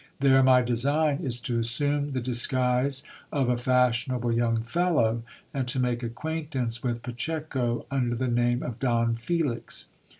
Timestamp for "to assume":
1.41-2.13